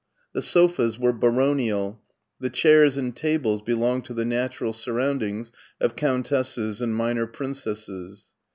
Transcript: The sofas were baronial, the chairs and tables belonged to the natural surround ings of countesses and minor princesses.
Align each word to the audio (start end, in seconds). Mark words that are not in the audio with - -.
The 0.33 0.41
sofas 0.41 0.97
were 0.97 1.13
baronial, 1.13 2.01
the 2.39 2.49
chairs 2.49 2.97
and 2.97 3.15
tables 3.15 3.61
belonged 3.61 4.03
to 4.05 4.15
the 4.15 4.25
natural 4.25 4.73
surround 4.73 5.21
ings 5.21 5.51
of 5.79 5.95
countesses 5.95 6.81
and 6.81 6.95
minor 6.95 7.27
princesses. 7.27 8.31